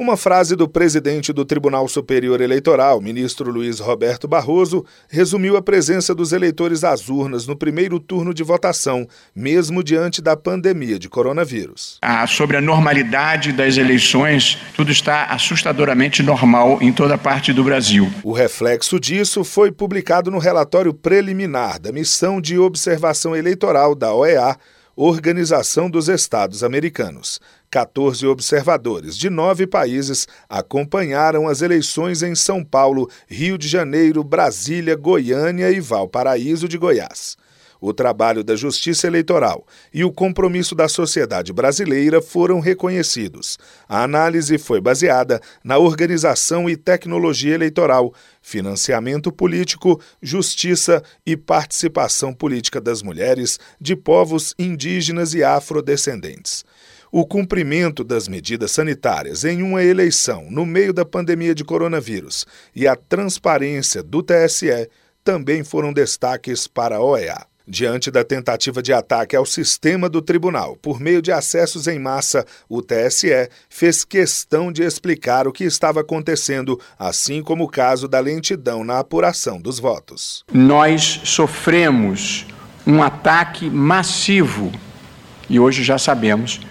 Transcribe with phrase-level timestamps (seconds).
[0.00, 6.14] Uma frase do presidente do Tribunal Superior Eleitoral, ministro Luiz Roberto Barroso, resumiu a presença
[6.14, 11.98] dos eleitores às urnas no primeiro turno de votação, mesmo diante da pandemia de coronavírus.
[12.00, 18.08] Ah, sobre a normalidade das eleições, tudo está assustadoramente normal em toda parte do Brasil.
[18.22, 24.56] O reflexo disso foi publicado no relatório preliminar da Missão de Observação Eleitoral da OEA
[25.00, 27.40] Organização dos Estados Americanos.
[27.70, 34.96] 14 observadores de nove países acompanharam as eleições em São Paulo, Rio de Janeiro, Brasília,
[34.96, 37.36] Goiânia e Valparaíso de Goiás
[37.80, 43.58] o trabalho da Justiça Eleitoral e o compromisso da sociedade brasileira foram reconhecidos.
[43.88, 52.80] A análise foi baseada na organização e tecnologia eleitoral, financiamento político, justiça e participação política
[52.80, 56.64] das mulheres, de povos indígenas e afrodescendentes
[57.10, 62.86] o cumprimento das medidas sanitárias em uma eleição no meio da pandemia de coronavírus e
[62.86, 64.90] a transparência do TSE
[65.24, 67.47] também foram destaques para a OEA.
[67.70, 72.46] Diante da tentativa de ataque ao sistema do tribunal por meio de acessos em massa,
[72.66, 78.20] o TSE fez questão de explicar o que estava acontecendo, assim como o caso da
[78.20, 80.46] lentidão na apuração dos votos.
[80.50, 82.46] Nós sofremos
[82.86, 84.72] um ataque massivo,
[85.46, 86.62] e hoje já sabemos,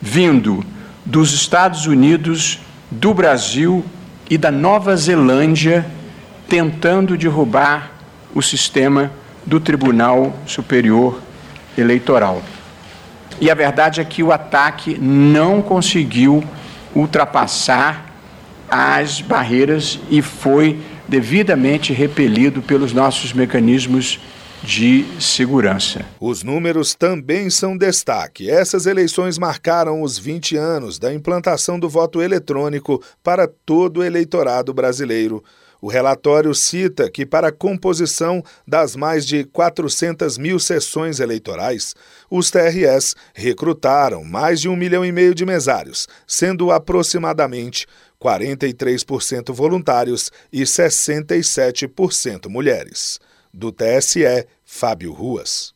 [0.00, 0.64] vindo
[1.04, 2.60] dos Estados Unidos,
[2.90, 3.84] do Brasil
[4.30, 5.84] e da Nova Zelândia,
[6.48, 7.92] tentando derrubar
[8.34, 9.12] o sistema
[9.46, 11.20] do Tribunal Superior
[11.78, 12.42] Eleitoral.
[13.40, 16.42] E a verdade é que o ataque não conseguiu
[16.94, 18.06] ultrapassar
[18.68, 24.18] as barreiras e foi devidamente repelido pelos nossos mecanismos
[24.62, 26.04] de segurança.
[26.18, 28.50] Os números também são destaque.
[28.50, 34.74] Essas eleições marcaram os 20 anos da implantação do voto eletrônico para todo o eleitorado
[34.74, 35.44] brasileiro.
[35.80, 41.94] O relatório cita que, para a composição das mais de 400 mil sessões eleitorais,
[42.30, 47.86] os TRS recrutaram mais de um milhão e meio de mesários, sendo aproximadamente
[48.20, 53.20] 43% voluntários e 67% mulheres.
[53.52, 55.75] Do TSE, Fábio Ruas.